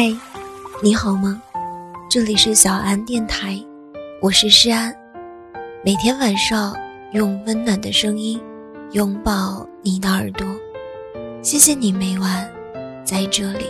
[0.00, 0.14] 嗨，
[0.80, 1.42] 你好吗？
[2.08, 3.60] 这里是小安电台，
[4.22, 4.94] 我是诗安。
[5.84, 6.72] 每天晚上
[7.14, 8.40] 用温暖的声音
[8.92, 10.46] 拥抱你的耳朵，
[11.42, 12.48] 谢谢你每晚
[13.04, 13.66] 在这里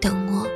[0.00, 0.46] 等我。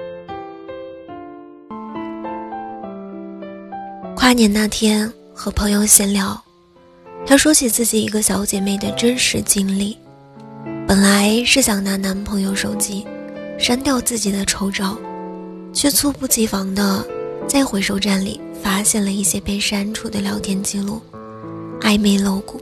[4.17, 6.43] 跨年那天和朋友闲聊，
[7.27, 9.95] 她说起自己一个小姐妹的真实经历，
[10.89, 13.07] 本来是想拿男朋友手机。
[13.63, 14.99] 删掉自己的丑照，
[15.73, 17.07] 却猝不及防的
[17.47, 21.01] 在回收站里发现了一些被删除的聊天记录，
[21.81, 22.61] 暧昧露骨。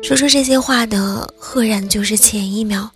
[0.00, 2.88] 说出这些话的，赫然就是前一秒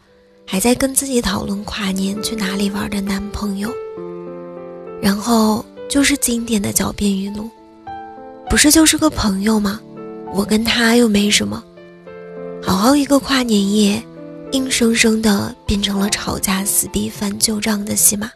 [0.46, 3.68] 还在跟自己讨论跨年去哪里玩的男朋友。
[5.02, 7.50] 然后就是经典的狡辩语录
[8.48, 9.80] ：“不是就是个朋友吗？
[10.32, 11.60] 我跟他又没什么，
[12.62, 14.00] 好好一个跨年夜。”
[14.52, 18.30] 硬生生的变成了吵架、撕逼、翻旧账的戏码，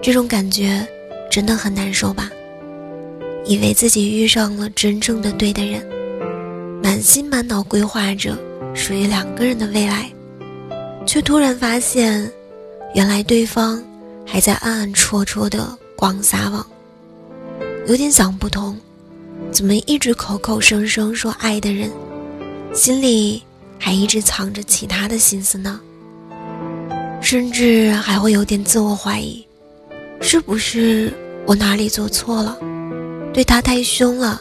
[0.00, 0.86] 这种感觉
[1.30, 2.30] 真的很难受吧？
[3.44, 5.84] 以为自己遇上了真正的对的人，
[6.82, 8.38] 满心满脑规划着
[8.74, 10.10] 属于两个人的未来，
[11.06, 12.30] 却突然发现，
[12.94, 13.82] 原来对方
[14.26, 16.64] 还在暗暗戳戳的广撒网。
[17.86, 18.78] 有点想不通，
[19.50, 21.90] 怎么一直口口声声说爱的人，
[22.72, 23.42] 心里……
[23.82, 25.80] 还一直藏着其他的心思呢，
[27.20, 29.44] 甚至还会有点自我怀疑，
[30.20, 31.12] 是不是
[31.46, 32.56] 我哪里做错了，
[33.32, 34.40] 对他太凶了，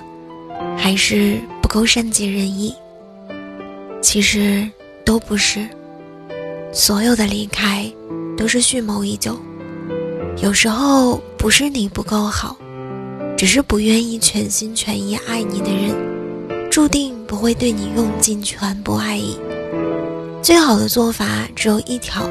[0.77, 2.75] 还是不够善解人意？
[4.01, 4.69] 其实
[5.05, 5.67] 都不是，
[6.73, 7.91] 所有的离开
[8.37, 9.39] 都是蓄谋已久，
[10.43, 12.57] 有时候不是你不够好，
[13.37, 16.18] 只是不愿意全心全意爱你的人。
[16.69, 19.37] 注定不会对你用尽全部爱意。
[20.41, 22.27] 最好的做法只有一条，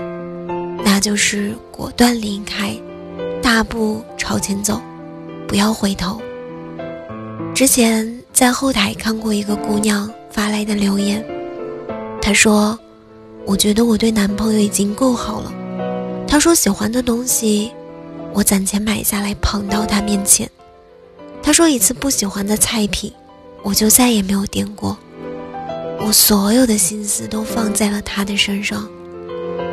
[0.84, 2.74] 那就是果断离开，
[3.42, 4.80] 大步朝前走，
[5.46, 6.20] 不要回头。
[7.54, 11.24] 之前在后台看过一个姑娘发来的留言，
[12.22, 12.78] 她说
[13.44, 15.52] ：“我觉得我对男朋友已经够好了。
[16.26, 17.72] 她说喜欢的东西，
[18.32, 20.48] 我攒钱买下来捧到他面前。
[21.42, 23.12] 她说一次不喜欢的菜品。”
[23.68, 24.96] 我就再也没有点过，
[26.00, 28.88] 我所有的心思都放在了他的身上，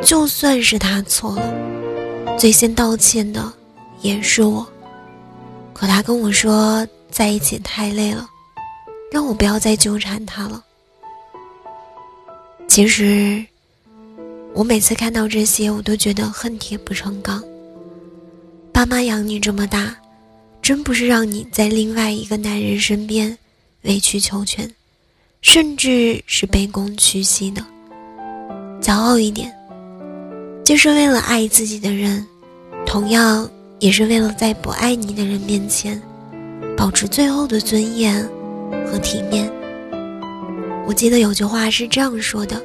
[0.02, 3.50] 就算是他错了，最先道歉的
[4.02, 4.66] 也是我。
[5.72, 8.28] 可他跟我说在一起太累了，
[9.10, 10.62] 让我不要再纠缠他了。
[12.68, 13.42] 其实，
[14.52, 17.42] 我每次看到这些，我都觉得恨铁不成钢。
[18.74, 19.96] 爸妈养你这么大，
[20.60, 23.34] 真不是让你在另外一个男人身边。
[23.86, 24.70] 委曲求全，
[25.40, 27.64] 甚至是卑躬屈膝的。
[28.80, 29.52] 骄傲一点，
[30.64, 32.24] 就是为了爱自己的人，
[32.84, 33.48] 同样
[33.78, 36.00] 也是为了在不爱你的人面前，
[36.76, 38.22] 保持最后的尊严
[38.86, 39.50] 和体面。
[40.86, 42.62] 我记得有句话是这样说的：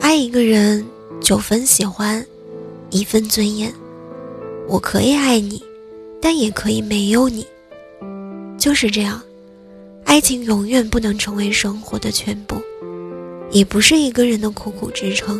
[0.00, 0.84] 爱一个人，
[1.20, 2.24] 九分喜欢，
[2.90, 3.72] 一分尊严。
[4.66, 5.62] 我可以爱你，
[6.22, 7.46] 但也可以没有你，
[8.58, 9.20] 就是这样。
[10.08, 12.56] 爱情永远不能成为生活的全部，
[13.50, 15.38] 也不是一个人的苦苦支撑。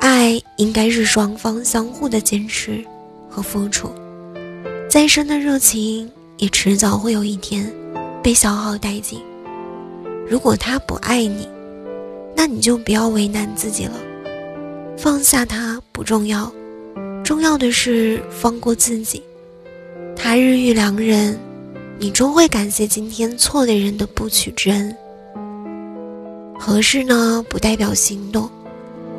[0.00, 2.82] 爱应该是双方相互的坚持
[3.28, 3.92] 和付出。
[4.88, 7.68] 再深的热情，也迟早会有一天
[8.22, 9.20] 被消耗殆尽。
[10.30, 11.48] 如果他不爱你，
[12.36, 14.00] 那你就不要为难自己了。
[14.96, 16.50] 放下他不重要，
[17.24, 19.20] 重要的是放过自己。
[20.14, 21.36] 他日遇良人。
[22.02, 24.92] 你终会感谢今天错的人的不娶之恩。
[26.58, 28.50] 合适呢，不代表行动，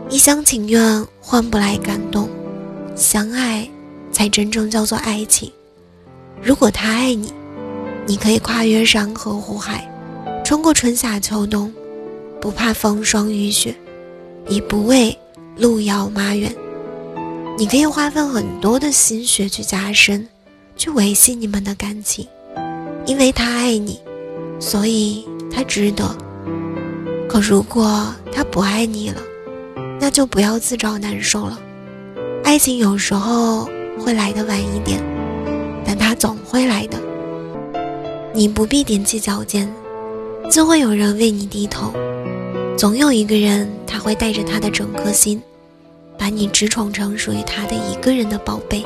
[0.10, 2.28] 一厢情愿换不来感动，
[2.94, 3.66] 相爱
[4.12, 5.50] 才真正叫做爱情。
[6.42, 7.32] 如果他爱你，
[8.06, 9.90] 你可以跨越山河湖海，
[10.44, 11.74] 穿过春夏秋冬，
[12.42, 13.74] 不怕风霜雨雪，
[14.50, 15.18] 也不畏
[15.56, 16.54] 路遥马远。
[17.58, 20.28] 你可以花费很多的心血去加深，
[20.76, 22.28] 去维系你们的感情。
[23.06, 24.00] 因为他爱你，
[24.60, 26.16] 所以他值得。
[27.28, 29.22] 可如果他不爱你了，
[30.00, 31.60] 那就不要自找难受了。
[32.44, 33.68] 爱情有时候
[34.00, 35.02] 会来的晚一点，
[35.86, 36.98] 但它总会来的。
[38.34, 39.72] 你不必踮起脚尖，
[40.50, 41.94] 自会有人为你低头。
[42.78, 45.42] 总有一个人，他会带着他的整颗心，
[46.18, 48.86] 把你直宠成属于他的一个人的宝贝。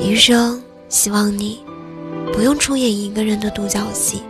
[0.00, 1.58] 余生，希望你。
[2.32, 4.22] 不用出演一个人的独角戏，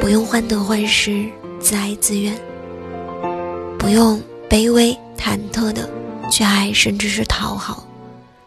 [0.00, 2.34] 不用患得患失、自哀自怨，
[3.78, 5.88] 不用卑微忐忑的
[6.30, 7.86] 去爱，甚至是讨好，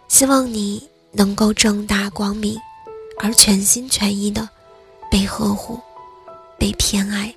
[0.07, 2.55] 希望你能够正大光明，
[3.19, 4.47] 而全心全意的
[5.09, 5.79] 被呵护、
[6.59, 7.33] 被偏爱。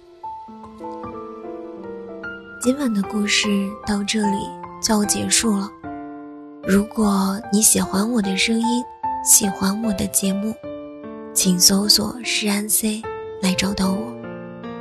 [2.61, 3.49] 今晚的故事
[3.87, 4.39] 到这里
[4.83, 5.71] 就要结束了。
[6.65, 8.85] 如果你喜欢我的声音，
[9.25, 10.53] 喜欢我的节目，
[11.41, 13.01] 请搜索“诗安 C”
[13.41, 14.13] 来找到我，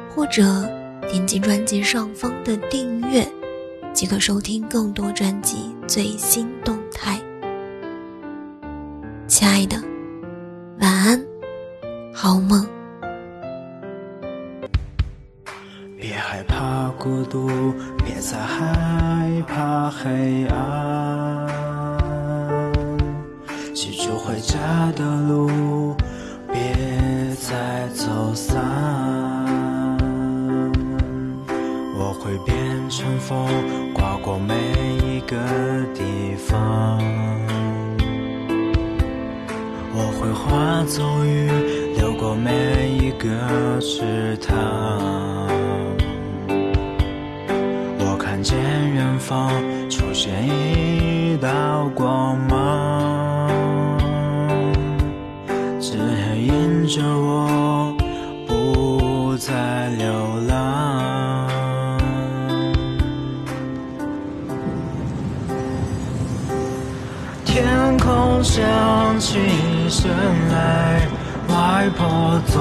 [0.10, 0.68] 或者
[1.08, 3.24] 点击专辑上方的订阅，
[3.94, 7.22] 即可收听更多专辑最新动态。
[9.28, 9.78] 亲爱的，
[10.80, 11.24] 晚安，
[12.12, 12.68] 好梦。
[15.96, 17.72] 别害怕孤独，
[18.04, 21.48] 别再害怕黑暗。
[23.76, 25.96] 记住回家的路，
[27.98, 28.06] 走
[28.36, 28.56] 散。
[31.98, 32.56] 我会变
[32.90, 33.48] 成风，
[33.92, 34.54] 刮过每
[35.04, 35.36] 一个
[35.96, 37.02] 地方。
[39.96, 41.50] 我会化作雨，
[41.98, 42.52] 流过每
[43.00, 43.28] 一个
[43.82, 44.56] 池塘。
[47.98, 48.56] 我看见
[48.94, 49.50] 远方
[49.90, 52.67] 出现一道光芒。
[69.38, 70.10] 一声
[70.50, 70.56] 雷，
[71.48, 72.58] 外婆总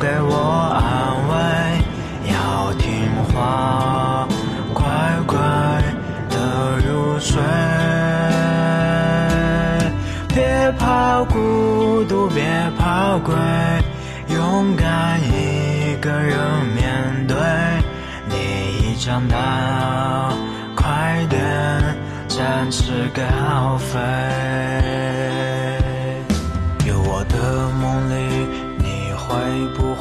[0.00, 0.34] 给我
[0.74, 0.82] 安
[1.28, 1.32] 慰，
[2.32, 2.84] 要听
[3.32, 4.26] 话，
[4.74, 4.82] 乖
[5.26, 5.38] 乖
[6.28, 6.36] 的
[6.86, 7.40] 入睡，
[10.28, 12.42] 别怕孤独，别
[12.78, 13.34] 怕鬼。
[14.28, 16.36] 勇敢一个人
[16.74, 17.36] 面对，
[18.28, 20.32] 你已长大，
[20.76, 21.40] 快点
[22.28, 23.98] 展翅高飞。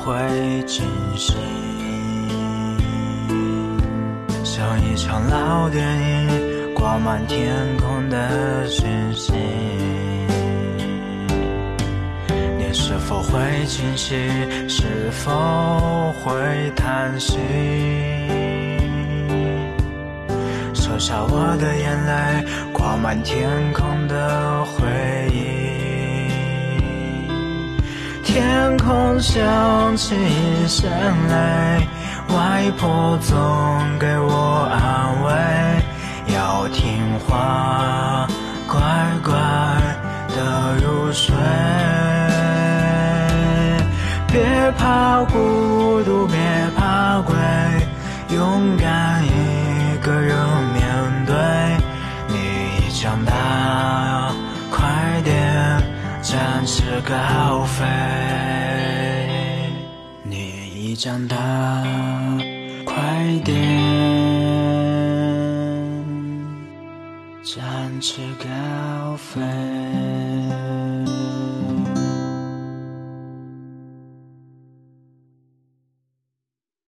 [0.08, 0.86] 会不会惊
[1.18, 1.36] 醒？
[4.42, 9.34] 像一场老电影，挂满天空的讯息。
[12.74, 14.16] 是否会惊喜？
[14.70, 17.38] 是否会叹息？
[20.74, 24.86] 收下我的眼泪，挂满天空的回
[25.34, 25.67] 忆。
[28.38, 30.88] 天空响起一声
[31.28, 31.88] 雷，
[32.36, 33.36] 外婆总
[33.98, 38.28] 给我安慰，要听话，
[38.68, 38.78] 乖
[39.24, 39.34] 乖
[40.36, 41.34] 的入睡。
[44.28, 46.38] 别怕孤独，别
[46.78, 47.36] 怕鬼，
[48.36, 50.38] 勇敢一个人
[50.76, 51.36] 面对。
[52.28, 53.34] 你已长大，
[56.68, 57.86] 展翅高飞。
[60.24, 61.38] 你已长大，
[62.86, 62.94] 快
[63.46, 63.56] 点
[67.42, 69.42] 展翅高飞。